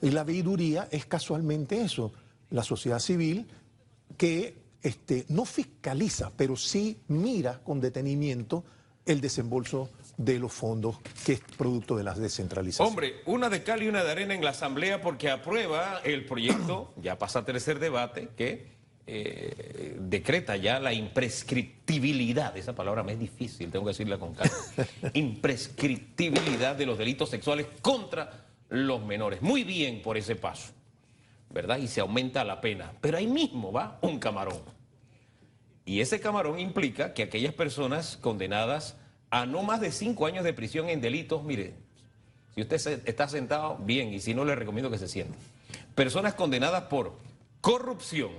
Y 0.00 0.10
la 0.10 0.24
veiduría 0.24 0.88
es 0.90 1.04
casualmente 1.06 1.82
eso, 1.82 2.12
la 2.50 2.62
sociedad 2.62 3.00
civil 3.00 3.46
que 4.16 4.62
este, 4.82 5.26
no 5.28 5.44
fiscaliza, 5.44 6.30
pero 6.36 6.56
sí 6.56 7.00
mira 7.08 7.60
con 7.64 7.80
detenimiento 7.80 8.64
el 9.04 9.20
desembolso 9.20 9.90
de 10.16 10.38
los 10.38 10.52
fondos 10.52 10.98
que 11.24 11.34
es 11.34 11.40
producto 11.56 11.96
de 11.96 12.04
la 12.04 12.14
descentralización. 12.14 12.88
Hombre, 12.88 13.22
una 13.26 13.48
de 13.48 13.62
cal 13.62 13.82
y 13.82 13.88
una 13.88 14.04
de 14.04 14.10
arena 14.10 14.34
en 14.34 14.44
la 14.44 14.50
Asamblea 14.50 15.00
porque 15.00 15.30
aprueba 15.30 16.00
el 16.04 16.24
proyecto, 16.24 16.92
ya 17.02 17.18
pasa 17.18 17.40
a 17.40 17.44
tercer 17.44 17.78
debate, 17.78 18.30
que 18.36 18.74
eh, 19.06 19.96
decreta 20.00 20.56
ya 20.56 20.80
la 20.80 20.92
imprescriptibilidad, 20.92 22.56
esa 22.56 22.74
palabra 22.74 23.02
me 23.02 23.12
es 23.12 23.18
difícil, 23.18 23.70
tengo 23.70 23.84
que 23.84 23.90
decirla 23.90 24.18
con 24.18 24.34
calma, 24.34 24.54
imprescriptibilidad 25.14 26.74
de 26.74 26.86
los 26.86 26.96
delitos 26.96 27.28
sexuales 27.28 27.66
contra 27.82 28.46
los 28.68 29.04
menores. 29.04 29.42
Muy 29.42 29.64
bien 29.64 30.00
por 30.00 30.16
ese 30.16 30.36
paso, 30.36 30.72
¿verdad? 31.50 31.78
Y 31.78 31.88
se 31.88 32.00
aumenta 32.00 32.44
la 32.44 32.60
pena. 32.60 32.92
Pero 33.00 33.18
ahí 33.18 33.26
mismo 33.26 33.72
va 33.72 33.98
un 34.00 34.18
camarón. 34.18 34.60
Y 35.84 36.00
ese 36.00 36.18
camarón 36.18 36.58
implica 36.58 37.12
que 37.12 37.24
aquellas 37.24 37.52
personas 37.52 38.16
condenadas 38.16 38.96
a 39.30 39.46
no 39.46 39.62
más 39.62 39.80
de 39.80 39.92
cinco 39.92 40.26
años 40.26 40.44
de 40.44 40.52
prisión 40.52 40.88
en 40.88 41.00
delitos, 41.00 41.42
mire, 41.42 41.74
si 42.54 42.62
usted 42.62 43.02
está 43.06 43.28
sentado, 43.28 43.78
bien, 43.78 44.12
y 44.12 44.20
si 44.20 44.32
no, 44.32 44.44
le 44.44 44.54
recomiendo 44.54 44.90
que 44.90 44.98
se 44.98 45.08
siente. 45.08 45.36
Personas 45.94 46.34
condenadas 46.34 46.84
por 46.84 47.14
corrupción, 47.60 48.30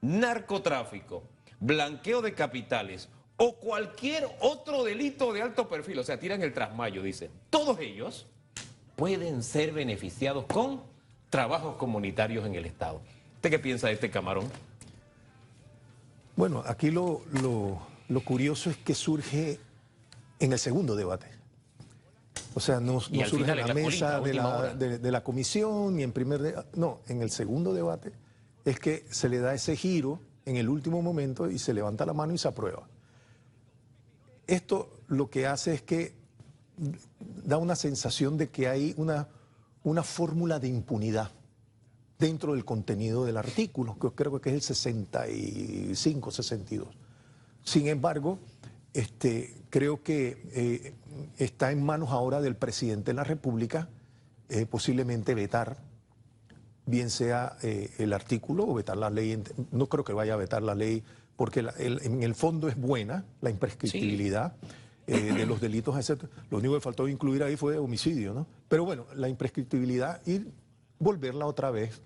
narcotráfico, 0.00 1.24
blanqueo 1.58 2.22
de 2.22 2.34
capitales 2.34 3.08
o 3.36 3.56
cualquier 3.56 4.28
otro 4.40 4.84
delito 4.84 5.32
de 5.32 5.42
alto 5.42 5.68
perfil, 5.68 5.98
o 5.98 6.04
sea, 6.04 6.20
tiran 6.20 6.42
el 6.42 6.52
trasmayo, 6.52 7.02
dicen. 7.02 7.30
Todos 7.50 7.78
ellos 7.80 8.26
pueden 8.94 9.42
ser 9.42 9.72
beneficiados 9.72 10.44
con 10.46 10.82
trabajos 11.30 11.76
comunitarios 11.76 12.46
en 12.46 12.54
el 12.54 12.66
Estado. 12.66 13.00
¿Usted 13.36 13.50
qué 13.50 13.58
piensa 13.58 13.88
de 13.88 13.94
este 13.94 14.10
camarón? 14.10 14.50
Bueno, 16.36 16.62
aquí 16.66 16.90
lo, 16.90 17.22
lo 18.08 18.20
curioso 18.20 18.70
es 18.70 18.76
que 18.76 18.94
surge 18.94 19.58
en 20.38 20.52
el 20.52 20.58
segundo 20.58 20.96
debate. 20.96 21.26
O 22.54 22.60
sea, 22.60 22.80
no, 22.80 23.00
surge 23.00 23.50
en 23.50 23.56
la, 23.56 23.74
mesa 23.74 24.20
de, 24.20 25.10
la, 25.10 25.22
comisión 25.22 25.96
ni 25.96 26.02
en 26.02 26.12
primer... 26.12 26.66
no, 26.74 27.00
en 27.06 27.22
el 27.22 27.30
segundo 27.30 27.72
debate 27.72 28.12
es 28.64 28.80
que 28.80 29.06
se 29.10 29.28
le 29.28 29.38
da 29.38 29.54
ese 29.54 29.76
giro 29.76 30.20
en 30.44 30.56
el 30.56 30.68
último 30.68 31.02
momento 31.02 31.50
y 31.50 31.58
se 31.58 31.74
levanta 31.74 32.04
la 32.04 32.14
mano 32.14 32.32
y 32.32 32.38
se 32.38 32.48
aprueba. 32.48 32.88
Esto 34.46 34.98
lo 35.08 35.28
que 35.28 35.46
hace 35.46 35.74
es 35.74 35.82
que 35.82 36.14
da 37.44 37.58
una 37.58 37.76
sensación 37.76 38.36
de 38.38 38.48
que 38.48 38.68
hay 38.68 38.94
una, 38.96 39.28
una 39.84 40.02
fórmula 40.02 40.58
de 40.58 40.68
impunidad 40.68 41.30
dentro 42.18 42.54
del 42.54 42.64
contenido 42.64 43.24
del 43.24 43.36
artículo, 43.36 43.98
que 43.98 44.10
creo 44.10 44.40
que 44.40 44.50
es 44.50 44.54
el 44.56 44.62
65, 44.62 46.30
62. 46.30 46.88
Sin 47.62 47.86
embargo, 47.88 48.38
este, 48.94 49.54
creo 49.70 50.02
que 50.02 50.42
eh, 50.52 50.94
está 51.38 51.70
en 51.70 51.82
manos 51.82 52.10
ahora 52.10 52.40
del 52.40 52.56
presidente 52.56 53.10
de 53.10 53.14
la 53.14 53.24
República 53.24 53.88
eh, 54.48 54.66
posiblemente 54.66 55.34
vetar, 55.34 55.76
bien 56.86 57.10
sea 57.10 57.56
eh, 57.62 57.90
el 57.98 58.12
artículo 58.12 58.66
o 58.66 58.74
vetar 58.74 58.96
la 58.96 59.10
ley. 59.10 59.42
No 59.72 59.88
creo 59.88 60.04
que 60.04 60.12
vaya 60.12 60.34
a 60.34 60.36
vetar 60.36 60.62
la 60.62 60.74
ley 60.74 61.02
porque 61.36 61.64
en 61.78 62.22
el 62.22 62.34
fondo 62.34 62.68
es 62.68 62.76
buena 62.76 63.24
la 63.40 63.50
imprescriptibilidad. 63.50 64.54
de 65.06 65.46
los 65.46 65.58
delitos, 65.58 65.96
etc. 65.96 66.24
Lo 66.50 66.58
único 66.58 66.74
que 66.74 66.82
faltó 66.82 67.08
incluir 67.08 67.42
ahí 67.42 67.56
fue 67.56 67.78
homicidio, 67.78 68.34
¿no? 68.34 68.46
Pero 68.68 68.84
bueno, 68.84 69.06
la 69.14 69.26
imprescriptibilidad 69.30 70.20
y 70.26 70.42
volverla 70.98 71.46
otra 71.46 71.70
vez 71.70 72.02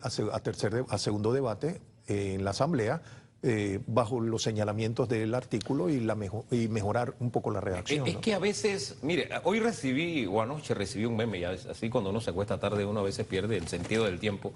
a, 0.00 0.40
tercer, 0.40 0.86
a 0.88 0.96
segundo 0.96 1.34
debate 1.34 1.82
en 2.06 2.42
la 2.42 2.52
Asamblea 2.52 3.02
eh, 3.42 3.80
bajo 3.86 4.20
los 4.20 4.42
señalamientos 4.42 5.08
del 5.08 5.34
artículo 5.34 5.88
y, 5.88 6.00
la 6.00 6.14
y 6.50 6.68
mejorar 6.68 7.14
un 7.20 7.30
poco 7.30 7.50
la 7.50 7.62
redacción. 7.62 8.06
Es, 8.06 8.18
que 8.18 8.34
a 8.34 8.38
veces, 8.38 8.98
mire, 9.00 9.30
hoy 9.44 9.60
recibí, 9.60 10.26
o 10.26 10.42
anoche 10.42 10.74
recibí 10.74 11.06
un 11.06 11.16
meme, 11.16 11.40
ya 11.40 11.50
así 11.50 11.88
cuando 11.88 12.10
uno 12.10 12.20
se 12.20 12.30
acuesta 12.30 12.60
tarde 12.60 12.84
uno 12.84 13.00
a 13.00 13.02
veces 13.02 13.26
pierde 13.26 13.56
el 13.56 13.66
sentido 13.66 14.04
del 14.04 14.20
tiempo 14.20 14.52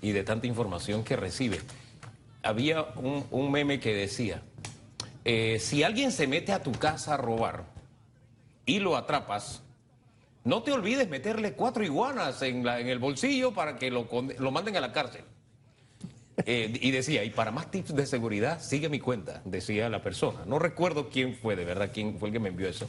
y 0.00 0.12
de 0.12 0.22
tanta 0.22 0.46
información 0.46 1.02
que 1.02 1.16
recibe. 1.16 1.58
Había 2.44 2.86
un, 2.94 3.50
meme 3.50 3.80
que 3.80 3.92
decía, 3.92 4.40
eh, 5.24 5.58
si 5.58 5.82
alguien 5.82 6.12
se 6.12 6.28
mete 6.28 6.52
a 6.52 6.62
tu 6.62 6.70
casa 6.70 7.14
a 7.14 7.16
robar 7.16 7.64
y 8.66 8.78
lo 8.78 8.96
atrapas, 8.96 9.62
no 10.44 10.62
te 10.62 10.70
olvides 10.70 11.08
meterle 11.08 11.54
cuatro 11.54 11.82
iguanas 11.82 12.40
en, 12.42 12.64
la, 12.64 12.78
en 12.78 12.86
el 12.86 13.00
bolsillo 13.00 13.52
para 13.52 13.76
que 13.76 13.90
lo, 13.90 14.06
lo 14.38 14.50
manden 14.52 14.76
a 14.76 14.80
la 14.80 14.92
cárcel. 14.92 15.24
Eh, 16.46 16.78
y 16.80 16.90
decía, 16.90 17.24
y 17.24 17.30
para 17.30 17.50
más 17.50 17.70
tips 17.70 17.94
de 17.94 18.06
seguridad, 18.06 18.60
sigue 18.60 18.88
mi 18.88 19.00
cuenta, 19.00 19.42
decía 19.44 19.88
la 19.88 20.02
persona. 20.02 20.44
No 20.46 20.58
recuerdo 20.58 21.10
quién 21.10 21.36
fue, 21.36 21.56
de 21.56 21.64
verdad, 21.64 21.90
quién 21.92 22.18
fue 22.18 22.28
el 22.28 22.32
que 22.32 22.40
me 22.40 22.48
envió 22.48 22.68
eso. 22.68 22.88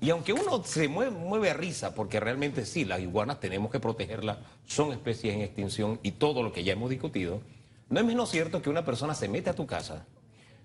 Y 0.00 0.10
aunque 0.10 0.32
uno 0.32 0.62
se 0.64 0.88
mueve, 0.88 1.50
a 1.50 1.54
risa, 1.54 1.94
porque 1.94 2.20
realmente 2.20 2.64
sí, 2.64 2.84
las 2.84 3.00
iguanas 3.00 3.40
tenemos 3.40 3.70
que 3.70 3.80
protegerlas, 3.80 4.38
son 4.64 4.92
especies 4.92 5.34
en 5.34 5.42
extinción 5.42 5.98
y 6.02 6.12
todo 6.12 6.42
lo 6.42 6.52
que 6.52 6.62
ya 6.62 6.72
hemos 6.72 6.88
discutido, 6.88 7.40
no 7.88 8.00
es 8.00 8.06
menos 8.06 8.30
cierto 8.30 8.62
que 8.62 8.70
una 8.70 8.84
persona 8.84 9.14
se 9.14 9.28
mete 9.28 9.50
a 9.50 9.54
tu 9.54 9.66
casa, 9.66 10.06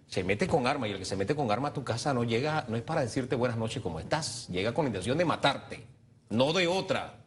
se 0.08 0.24
mete 0.24 0.48
con 0.48 0.68
arma 0.68 0.88
y 0.88 0.92
el 0.92 1.00
que 1.00 1.06
se 1.06 1.16
mete 1.16 1.36
con 1.36 1.50
arma 1.50 1.70
a 1.70 1.74
tu 1.74 1.84
casa 1.84 2.14
no 2.14 2.24
llega, 2.24 2.66
no 2.68 2.78
es 2.78 2.84
para 2.84 3.02
decirte 3.02 3.36
buenas 3.36 3.58
noches 3.58 3.82
como 3.82 4.00
estás, 4.00 4.48
llega 4.50 4.74
con 4.74 4.86
la 4.86 4.90
intención 4.90 5.18
de 5.18 5.26
matarte, 5.26 5.84
no 6.30 6.54
de 6.54 6.68
otra. 6.68 7.20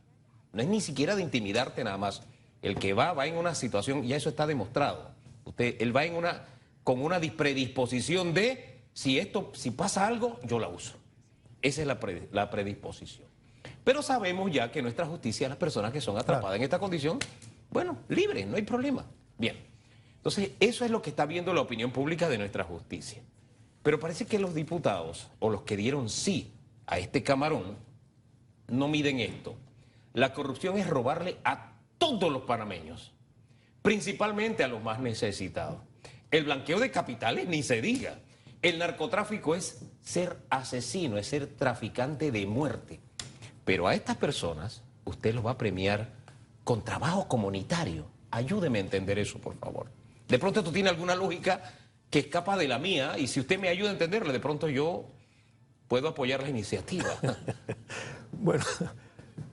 No 0.52 0.62
es 0.62 0.68
ni 0.68 0.80
siquiera 0.80 1.14
de 1.14 1.22
intimidarte 1.22 1.84
nada 1.84 1.98
más. 1.98 2.22
El 2.66 2.74
que 2.74 2.94
va, 2.94 3.12
va 3.12 3.28
en 3.28 3.36
una 3.36 3.54
situación, 3.54 4.04
y 4.04 4.12
eso 4.12 4.28
está 4.28 4.44
demostrado. 4.44 5.12
Usted, 5.44 5.76
él 5.78 5.96
va 5.96 6.04
en 6.04 6.16
una, 6.16 6.46
con 6.82 7.00
una 7.00 7.20
predisposición 7.20 8.34
de, 8.34 8.80
si 8.92 9.20
esto, 9.20 9.52
si 9.54 9.70
pasa 9.70 10.04
algo, 10.04 10.40
yo 10.42 10.58
la 10.58 10.66
uso. 10.66 10.96
Esa 11.62 11.82
es 11.82 11.86
la, 11.86 11.96
la 12.32 12.50
predisposición. 12.50 13.28
Pero 13.84 14.02
sabemos 14.02 14.50
ya 14.50 14.72
que 14.72 14.82
nuestra 14.82 15.06
justicia, 15.06 15.48
las 15.48 15.58
personas 15.58 15.92
que 15.92 16.00
son 16.00 16.18
atrapadas 16.18 16.56
en 16.56 16.64
esta 16.64 16.80
condición, 16.80 17.20
bueno, 17.70 17.98
libres, 18.08 18.48
no 18.48 18.56
hay 18.56 18.62
problema. 18.62 19.06
Bien. 19.38 19.64
Entonces, 20.16 20.50
eso 20.58 20.84
es 20.84 20.90
lo 20.90 21.00
que 21.02 21.10
está 21.10 21.24
viendo 21.24 21.54
la 21.54 21.60
opinión 21.60 21.92
pública 21.92 22.28
de 22.28 22.36
nuestra 22.36 22.64
justicia. 22.64 23.22
Pero 23.84 24.00
parece 24.00 24.26
que 24.26 24.40
los 24.40 24.56
diputados, 24.56 25.28
o 25.38 25.50
los 25.50 25.62
que 25.62 25.76
dieron 25.76 26.08
sí 26.08 26.52
a 26.88 26.98
este 26.98 27.22
camarón, 27.22 27.76
no 28.66 28.88
miden 28.88 29.20
esto. 29.20 29.54
La 30.14 30.32
corrupción 30.32 30.76
es 30.78 30.88
robarle 30.88 31.36
a 31.44 31.75
todos 31.98 32.30
los 32.30 32.42
panameños, 32.42 33.12
principalmente 33.82 34.64
a 34.64 34.68
los 34.68 34.82
más 34.82 35.00
necesitados. 35.00 35.80
El 36.30 36.44
blanqueo 36.44 36.80
de 36.80 36.90
capitales 36.90 37.48
ni 37.48 37.62
se 37.62 37.80
diga. 37.80 38.18
El 38.62 38.78
narcotráfico 38.78 39.54
es 39.54 39.82
ser 40.02 40.36
asesino, 40.50 41.18
es 41.18 41.28
ser 41.28 41.46
traficante 41.46 42.30
de 42.30 42.46
muerte. 42.46 43.00
Pero 43.64 43.86
a 43.86 43.94
estas 43.94 44.16
personas 44.16 44.82
usted 45.04 45.34
los 45.34 45.46
va 45.46 45.52
a 45.52 45.58
premiar 45.58 46.12
con 46.64 46.84
trabajo 46.84 47.28
comunitario. 47.28 48.06
Ayúdeme 48.30 48.78
a 48.78 48.82
entender 48.82 49.18
eso, 49.18 49.38
por 49.38 49.56
favor. 49.58 49.90
De 50.28 50.38
pronto 50.38 50.60
esto 50.60 50.72
tiene 50.72 50.88
alguna 50.88 51.14
lógica 51.14 51.62
que 52.10 52.20
escapa 52.20 52.56
de 52.56 52.68
la 52.68 52.78
mía 52.78 53.16
y 53.18 53.28
si 53.28 53.40
usted 53.40 53.58
me 53.58 53.68
ayuda 53.68 53.90
a 53.90 53.92
entenderle, 53.92 54.32
de 54.32 54.40
pronto 54.40 54.68
yo 54.68 55.08
puedo 55.88 56.08
apoyar 56.08 56.42
la 56.42 56.48
iniciativa. 56.48 57.10
bueno, 58.32 58.64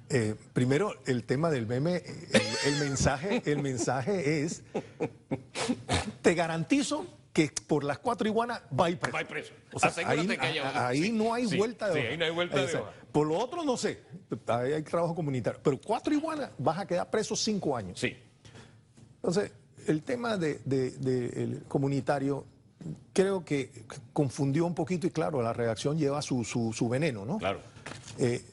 eh, 0.10 0.36
primero, 0.54 0.94
el 1.06 1.24
tema 1.24 1.50
del 1.50 1.66
meme, 1.66 2.04
el, 2.66 2.80
mensaje, 2.80 3.42
el 3.46 3.62
mensaje 3.62 4.44
es, 4.44 4.64
te 6.22 6.36
garantizo 6.36 7.06
que 7.32 7.52
por 7.68 7.84
las 7.84 7.98
cuatro 8.00 8.28
iguanas 8.28 8.62
va 8.80 8.86
a 8.86 8.90
ir 8.92 9.00
preso. 9.00 9.14
Va 9.14 9.20
a 9.20 9.22
ir 9.24 9.28
preso. 9.28 9.54
O 9.74 9.80
sea, 9.80 9.92
ahí, 10.08 10.28
ahí 10.76 11.12
no 11.12 11.34
hay 11.34 11.46
vuelta 11.58 11.90
de 11.90 12.02
sí, 12.02 12.08
ahí 12.08 12.18
no 12.18 12.26
hay 12.26 12.32
vuelta 12.32 12.66
de. 12.66 12.80
Por 13.12 13.28
lo 13.28 13.38
otro 13.38 13.64
no 13.64 13.78
sé, 13.78 14.02
ahí 14.48 14.74
hay 14.74 14.84
trabajo 14.84 15.16
comunitario, 15.16 15.60
pero 15.64 15.80
cuatro 15.80 16.14
iguanas 16.14 16.52
vas 16.58 16.80
a 16.80 16.86
quedar 16.86 17.10
preso 17.10 17.36
cinco 17.36 17.76
años. 17.76 18.00
Sí. 18.00 18.16
Entonces, 19.16 19.52
el 19.88 20.04
tema 20.04 20.38
del 20.38 20.60
de, 20.66 21.62
comunitario 21.68 22.46
creo 23.14 23.44
que 23.44 23.72
confundió 24.12 24.66
un 24.66 24.76
poquito 24.76 25.08
y 25.08 25.12
claro, 25.12 25.42
la 25.42 25.54
redacción 25.54 25.98
lleva 25.98 26.22
su, 26.22 26.44
su, 26.44 26.90
veneno, 26.90 27.26
¿no? 27.26 27.38
Claro. 27.38 27.62
Eh, 28.20 28.44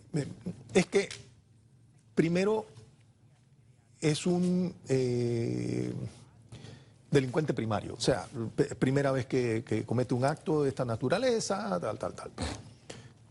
es 0.73 0.87
que 0.87 1.09
primero 2.21 2.67
es 3.99 4.27
un 4.27 4.75
eh, 4.91 5.91
delincuente 7.11 7.55
primario, 7.55 7.95
o 7.95 8.00
sea, 8.00 8.29
primera 8.79 9.11
vez 9.11 9.25
que, 9.25 9.85
comete 9.87 10.12
un 10.12 10.27
acto 10.27 10.62
de 10.62 10.69
esta 10.69 10.85
naturaleza, 10.85 11.81
tal, 11.81 11.99
tal, 11.99 12.12
tal. 12.12 12.31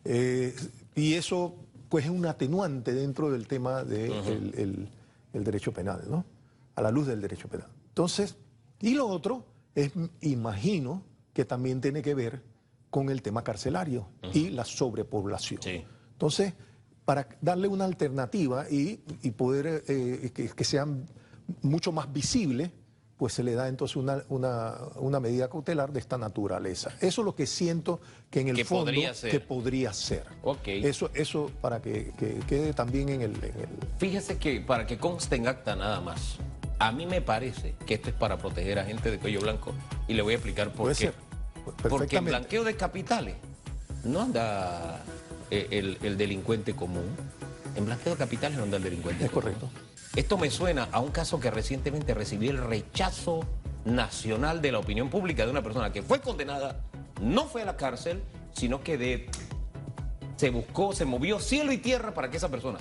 Eh, 0.05 0.55
y 0.95 1.13
eso, 1.13 1.53
pues, 1.87 2.05
es 2.05 2.09
un 2.09 2.25
atenuante 2.25 2.91
dentro 2.95 3.29
del 3.29 3.45
tema 3.45 3.83
del 3.83 4.89
el, 5.33 5.43
derecho 5.43 5.71
penal, 5.71 6.01
¿no? 6.09 6.25
A 6.73 6.81
la 6.81 6.89
luz 6.89 7.05
del 7.05 7.21
derecho 7.21 7.47
penal. 7.47 7.67
Entonces, 7.89 8.37
y 8.81 8.95
lo 8.95 9.05
otro 9.05 9.45
es, 9.75 9.91
imagino, 10.21 11.03
que 11.31 11.45
también 11.45 11.79
tiene 11.79 12.01
que 12.01 12.15
ver 12.15 12.41
con 12.89 13.11
el 13.11 13.21
tema 13.21 13.43
carcelario 13.43 14.07
y 14.33 14.49
la 14.49 14.65
sobrepoblación. 14.65 15.61
Entonces, 16.13 16.55
para 17.09 17.27
darle 17.41 17.67
una 17.67 17.85
alternativa 17.85 18.67
y, 18.69 18.97
poder 19.31 19.83
eh, 19.87 20.29
que, 20.31 20.63
sean 20.63 21.07
mucho 21.63 21.91
más 21.91 22.13
visibles, 22.13 22.69
pues 23.17 23.33
se 23.33 23.41
le 23.41 23.55
da 23.55 23.67
entonces 23.67 23.95
una, 23.95 24.21
una, 24.27 25.19
medida 25.19 25.49
cautelar 25.49 25.91
de 25.91 26.01
esta 26.01 26.19
naturaleza. 26.19 26.91
Eso 27.01 27.21
es 27.21 27.25
lo 27.25 27.33
que 27.33 27.47
siento 27.47 27.99
que 28.29 28.41
en 28.41 28.49
el 28.49 28.63
fondo 28.63 28.85
podría 28.85 29.13
que 29.13 29.39
podría 29.39 29.91
ser. 29.91 30.27
Eso, 30.67 31.09
eso 31.15 31.49
para 31.59 31.81
que, 31.81 32.13
quede 32.47 32.73
también 32.73 33.09
en 33.09 33.23
el, 33.23 33.35
Fíjese 33.97 34.37
que 34.37 34.61
para 34.61 34.85
que 34.85 34.99
conste 34.99 35.35
en 35.35 35.47
acta 35.47 35.75
nada 35.75 36.01
más, 36.01 36.35
a 36.77 36.91
mí 36.91 37.07
me 37.07 37.23
parece 37.23 37.73
que 37.87 37.95
esto 37.95 38.09
es 38.09 38.15
para 38.15 38.37
proteger 38.37 38.77
a 38.77 38.85
gente 38.85 39.09
de 39.09 39.17
cuello 39.17 39.41
blanco 39.41 39.73
y 40.07 40.13
le 40.13 40.21
voy 40.21 40.33
a 40.33 40.35
explicar 40.35 40.71
por 40.71 40.95
qué. 40.95 41.11
Porque 41.89 42.17
en 42.17 42.25
blanqueo 42.25 42.63
de 42.63 42.75
capitales 42.75 43.33
no 44.03 44.21
anda 44.21 45.03
eh, 45.51 45.97
el, 46.01 46.17
delincuente 46.17 46.75
común. 46.75 47.05
En 47.75 47.85
blanqueo 47.85 48.13
de 48.13 48.19
capitales 48.19 48.57
no 48.57 48.63
anda 48.63 48.77
el 48.77 48.83
delincuente. 48.83 49.25
Es 49.25 49.31
correcto. 49.31 49.69
Esto 50.15 50.37
me 50.37 50.49
suena 50.49 50.89
a 50.91 50.99
un 50.99 51.11
caso 51.11 51.39
que 51.39 51.51
recientemente 51.51 52.13
recibió 52.13 52.51
el 52.51 52.57
rechazo 52.57 53.45
nacional 53.85 54.61
de 54.61 54.71
la 54.71 54.79
opinión 54.79 55.09
pública 55.09 55.45
de 55.45 55.51
una 55.51 55.61
persona 55.61 55.91
que 55.91 56.01
fue 56.01 56.19
condenada, 56.19 56.81
no 57.21 57.45
fue 57.45 57.61
a 57.61 57.65
la 57.65 57.77
cárcel, 57.77 58.21
sino 58.53 58.83
que 58.83 58.97
de, 58.97 59.29
se 60.35 60.49
buscó, 60.49 60.93
se 60.93 61.05
movió 61.05 61.39
cielo 61.39 61.71
y 61.71 61.77
tierra 61.77 62.13
para 62.13 62.29
que 62.29 62.37
esa 62.37 62.49
persona, 62.49 62.79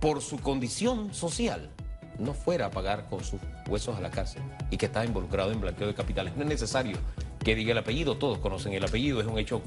por 0.00 0.20
su 0.20 0.38
condición 0.38 1.14
social, 1.14 1.70
no 2.18 2.34
fuera 2.34 2.66
a 2.66 2.70
pagar 2.70 3.08
con 3.08 3.24
sus 3.24 3.40
huesos 3.68 3.96
a 3.96 4.00
la 4.00 4.10
cárcel 4.10 4.42
y 4.70 4.76
que 4.76 4.86
estaba 4.86 5.04
involucrado 5.04 5.52
en 5.52 5.60
blanqueo 5.60 5.86
de 5.86 5.94
capitales. 5.94 6.36
No 6.36 6.42
es 6.42 6.48
necesario 6.48 6.98
que 7.42 7.54
diga 7.54 7.72
el 7.72 7.78
apellido, 7.78 8.16
todos 8.16 8.38
conocen 8.38 8.72
el 8.72 8.84
apellido, 8.84 9.20
es 9.20 9.26
un 9.26 9.38
hecho 9.38 9.62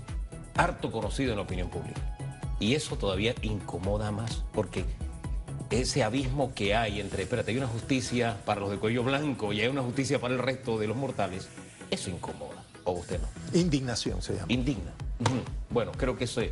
harto 0.56 0.92
conocido 0.92 1.32
en 1.32 1.38
la 1.38 1.44
opinión 1.44 1.70
pública. 1.70 2.17
Y 2.60 2.76
eso 2.76 2.98
todavía 2.98 3.36
incomoda 3.42 4.12
más 4.12 4.44
porque 4.54 4.86
ese 5.70 6.04
abismo 6.04 6.54
que 6.54 6.76
hay 6.76 7.00
entre, 7.00 7.24
espérate, 7.24 7.52
hay 7.52 7.58
una 7.58 7.68
justicia 7.68 8.38
para 8.46 8.62
los 8.62 8.72
de 8.72 8.78
cuello 8.78 9.04
blanco 9.04 9.54
y 9.54 9.62
hay 9.62 9.68
una 9.68 9.82
justicia 9.82 10.20
para 10.20 10.34
el 10.34 10.40
resto 10.40 10.78
de 10.78 10.88
los 10.88 10.96
mortales, 10.96 11.48
eso 11.92 12.10
incomoda, 12.10 12.64
o 12.84 12.92
usted 12.92 13.20
no. 13.20 13.60
Indignación 13.60 14.22
se 14.22 14.34
llama. 14.34 14.46
Indigna. 14.50 14.94
Bueno, 15.70 15.92
creo 15.92 16.18
que 16.18 16.26
ese, 16.26 16.52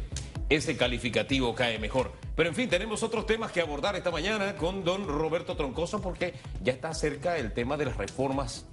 ese 0.50 0.76
calificativo 0.76 1.56
cae 1.56 1.80
mejor. 1.80 2.12
Pero 2.36 2.50
en 2.50 2.56
fin, 2.56 2.70
tenemos 2.70 3.04
otros 3.04 3.26
temas 3.26 3.52
que 3.52 3.62
abordar 3.62 3.96
esta 3.96 4.12
mañana 4.12 4.56
con 4.56 4.84
don 4.84 5.08
Roberto 5.08 5.56
Troncoso 5.56 6.02
porque 6.02 6.34
ya 6.62 6.74
está 6.74 6.94
cerca 6.94 7.38
el 7.38 7.54
tema 7.54 7.78
de 7.78 7.86
las 7.86 7.98
reformas, 7.98 8.66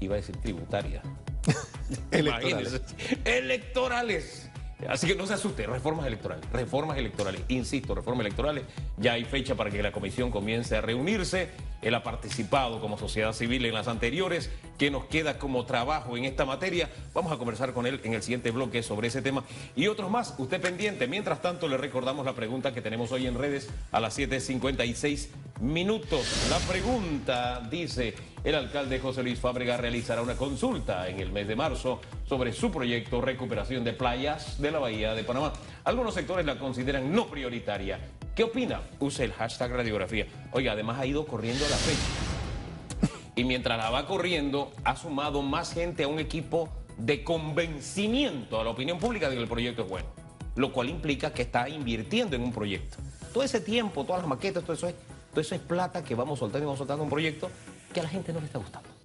iba 0.00 0.14
a 0.14 0.16
decir 0.16 0.36
tributarias. 0.38 1.04
Electorales. 2.10 2.80
Electorales. 3.24 4.45
Así 4.88 5.06
que 5.06 5.14
no 5.14 5.26
se 5.26 5.32
asuste, 5.32 5.66
reformas 5.66 6.06
electorales, 6.06 6.44
reformas 6.52 6.98
electorales, 6.98 7.40
insisto, 7.48 7.94
reformas 7.94 8.26
electorales, 8.26 8.64
ya 8.98 9.14
hay 9.14 9.24
fecha 9.24 9.54
para 9.54 9.70
que 9.70 9.82
la 9.82 9.90
comisión 9.90 10.30
comience 10.30 10.76
a 10.76 10.82
reunirse, 10.82 11.48
él 11.80 11.94
ha 11.94 12.02
participado 12.02 12.78
como 12.80 12.98
sociedad 12.98 13.32
civil 13.32 13.64
en 13.64 13.72
las 13.72 13.88
anteriores, 13.88 14.50
¿qué 14.76 14.90
nos 14.90 15.06
queda 15.06 15.38
como 15.38 15.64
trabajo 15.64 16.18
en 16.18 16.26
esta 16.26 16.44
materia? 16.44 16.90
Vamos 17.14 17.32
a 17.32 17.38
conversar 17.38 17.72
con 17.72 17.86
él 17.86 18.00
en 18.04 18.12
el 18.12 18.22
siguiente 18.22 18.50
bloque 18.50 18.82
sobre 18.82 19.08
ese 19.08 19.22
tema 19.22 19.44
y 19.74 19.86
otros 19.86 20.10
más, 20.10 20.34
usted 20.36 20.60
pendiente, 20.60 21.06
mientras 21.06 21.40
tanto 21.40 21.68
le 21.68 21.78
recordamos 21.78 22.26
la 22.26 22.34
pregunta 22.34 22.74
que 22.74 22.82
tenemos 22.82 23.12
hoy 23.12 23.26
en 23.26 23.38
redes 23.38 23.70
a 23.92 24.00
las 24.00 24.18
7.56 24.18 25.28
minutos. 25.60 26.48
La 26.50 26.58
pregunta 26.58 27.60
dice, 27.70 28.14
el 28.44 28.54
alcalde 28.54 28.98
José 28.98 29.22
Luis 29.22 29.38
Fábrega 29.38 29.76
realizará 29.76 30.22
una 30.22 30.36
consulta 30.36 31.08
en 31.08 31.20
el 31.20 31.32
mes 31.32 31.48
de 31.48 31.56
marzo 31.56 32.00
sobre 32.28 32.52
su 32.52 32.70
proyecto 32.70 33.20
recuperación 33.20 33.84
de 33.84 33.92
playas 33.92 34.60
de 34.60 34.70
la 34.70 34.78
Bahía 34.78 35.14
de 35.14 35.24
Panamá. 35.24 35.52
Algunos 35.84 36.14
sectores 36.14 36.44
la 36.46 36.58
consideran 36.58 37.12
no 37.12 37.28
prioritaria. 37.28 37.98
¿Qué 38.34 38.44
opina? 38.44 38.82
Use 39.00 39.24
el 39.24 39.32
hashtag 39.32 39.72
radiografía. 39.72 40.26
Oiga, 40.52 40.72
además 40.72 40.98
ha 40.98 41.06
ido 41.06 41.26
corriendo 41.26 41.64
la 41.68 41.76
fecha. 41.76 43.12
Y 43.34 43.44
mientras 43.44 43.78
la 43.78 43.90
va 43.90 44.06
corriendo, 44.06 44.72
ha 44.84 44.96
sumado 44.96 45.42
más 45.42 45.72
gente 45.72 46.04
a 46.04 46.08
un 46.08 46.18
equipo 46.18 46.68
de 46.96 47.22
convencimiento 47.22 48.60
a 48.60 48.64
la 48.64 48.70
opinión 48.70 48.98
pública 48.98 49.28
de 49.28 49.36
que 49.36 49.42
el 49.42 49.48
proyecto 49.48 49.82
es 49.82 49.88
bueno. 49.88 50.08
Lo 50.54 50.72
cual 50.72 50.88
implica 50.88 51.32
que 51.32 51.42
está 51.42 51.68
invirtiendo 51.68 52.34
en 52.34 52.42
un 52.42 52.52
proyecto. 52.52 52.96
Todo 53.34 53.42
ese 53.42 53.60
tiempo, 53.60 54.04
todas 54.04 54.22
las 54.22 54.28
maquetas, 54.28 54.62
todo 54.62 54.72
eso 54.72 54.88
es, 54.88 54.94
eso 55.40 55.54
es 55.54 55.60
plata 55.60 56.02
que 56.02 56.14
vamos 56.14 56.38
soltando 56.38 56.64
y 56.64 56.66
vamos 56.66 56.78
soltando 56.78 57.04
un 57.04 57.10
proyecto 57.10 57.50
que 57.92 58.00
a 58.00 58.02
la 58.02 58.08
gente 58.08 58.32
no 58.32 58.40
le 58.40 58.46
está 58.46 58.58
gustando. 58.58 58.95